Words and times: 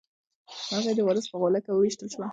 مرغۍ 0.71 0.93
د 0.97 1.01
وارث 1.07 1.25
په 1.29 1.35
غولکه 1.41 1.71
وویشتل 1.73 2.07
شوه. 2.13 2.27